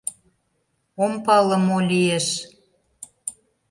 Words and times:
Ом 1.03 1.13
пале, 1.25 1.57
мо 1.67 1.77
лиеш. 1.89 2.27